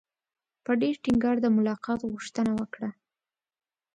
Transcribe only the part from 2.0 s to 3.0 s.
غوښتنه وکړه.